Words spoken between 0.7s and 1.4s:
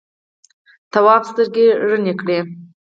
تواب